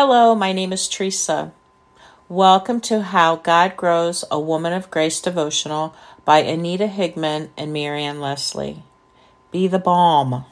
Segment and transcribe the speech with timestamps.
[0.00, 1.50] Hello, my name is Teresa.
[2.28, 5.92] Welcome to How God Grows a Woman of Grace devotional
[6.24, 8.84] by Anita Higman and Marian Leslie.
[9.50, 10.44] Be the balm.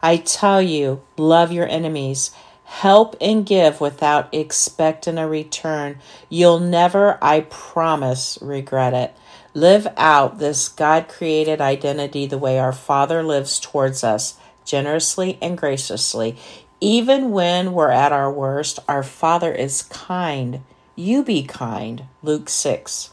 [0.00, 2.30] I tell you, love your enemies.
[2.64, 5.98] Help and give without expecting a return.
[6.30, 9.14] You'll never, I promise, regret it.
[9.52, 15.58] Live out this God created identity the way our Father lives towards us, generously and
[15.58, 16.38] graciously.
[16.86, 20.60] Even when we're at our worst, our Father is kind.
[20.94, 22.04] You be kind.
[22.22, 23.10] Luke 6.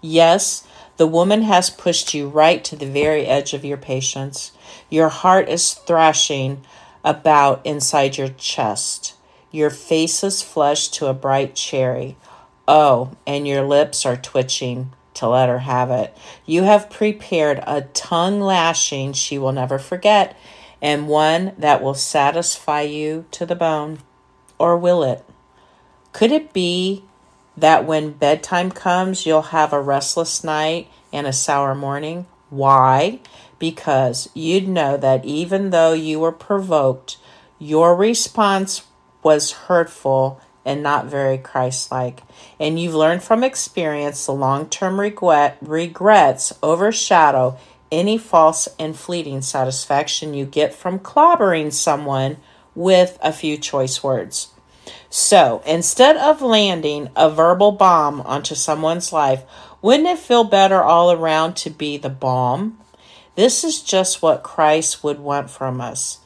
[0.00, 4.50] Yes, the woman has pushed you right to the very edge of your patience.
[4.90, 6.64] Your heart is thrashing
[7.04, 9.14] about inside your chest.
[9.52, 12.16] Your face is flushed to a bright cherry.
[12.66, 16.12] Oh, and your lips are twitching to let her have it.
[16.44, 20.36] You have prepared a tongue lashing she will never forget
[20.82, 24.00] and one that will satisfy you to the bone?
[24.58, 25.24] Or will it?
[26.12, 27.04] Could it be
[27.56, 32.26] that when bedtime comes, you'll have a restless night and a sour morning?
[32.50, 33.20] Why?
[33.58, 37.16] Because you'd know that even though you were provoked,
[37.58, 38.82] your response
[39.22, 42.22] was hurtful and not very Christ like.
[42.58, 47.58] And you've learned from experience the long term regret, regrets overshadow
[47.92, 52.38] any false and fleeting satisfaction you get from clobbering someone
[52.74, 54.48] with a few choice words.
[55.10, 59.42] So instead of landing a verbal bomb onto someone's life,
[59.80, 62.78] wouldn't it feel better all around to be the balm?
[63.34, 66.18] This is just what Christ would want from us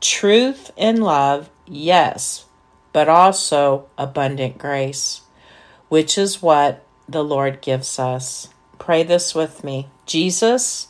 [0.00, 2.46] truth and love, yes,
[2.92, 5.22] but also abundant grace,
[5.88, 8.48] which is what the Lord gives us.
[8.78, 9.88] Pray this with me.
[10.06, 10.88] Jesus,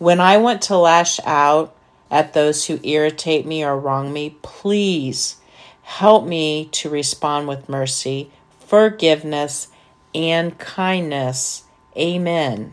[0.00, 1.76] when I want to lash out
[2.10, 5.36] at those who irritate me or wrong me, please
[5.82, 9.68] help me to respond with mercy, forgiveness,
[10.14, 11.64] and kindness.
[11.98, 12.72] Amen.